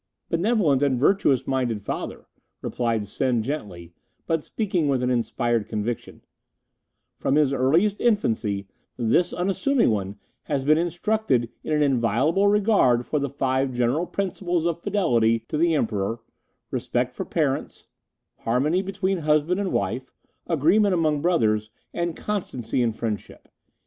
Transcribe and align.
"'Benevolent 0.31 0.81
and 0.81 0.99
virtuous 0.99 1.45
minded 1.45 1.83
father,' 1.83 2.25
replied 2.63 3.07
Sen 3.07 3.43
gently, 3.43 3.93
but 4.25 4.43
speaking 4.43 4.87
with 4.89 5.03
an 5.03 5.11
inspired 5.11 5.67
conviction; 5.67 6.23
'from 7.19 7.35
his 7.35 7.53
earliest 7.53 8.01
infancy 8.01 8.67
this 8.97 9.31
unassuming 9.31 9.91
one 9.91 10.17
has 10.45 10.63
been 10.63 10.79
instructed 10.79 11.51
in 11.63 11.71
an 11.73 11.83
inviolable 11.83 12.47
regard 12.47 13.05
for 13.05 13.19
the 13.19 13.29
Five 13.29 13.73
General 13.75 14.07
Principles 14.07 14.65
of 14.65 14.81
Fidelity 14.81 15.37
to 15.49 15.55
the 15.55 15.75
Emperor, 15.75 16.19
Respect 16.71 17.13
for 17.13 17.23
Parents, 17.23 17.85
Harmony 18.39 18.81
between 18.81 19.19
Husband 19.19 19.59
and 19.59 19.71
Wife, 19.71 20.11
Agreement 20.47 20.95
among 20.95 21.21
Brothers, 21.21 21.69
and 21.93 22.15
Constancy 22.17 22.81
in 22.81 22.91
Friendship. 22.91 23.49